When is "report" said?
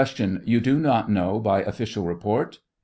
2.05-2.57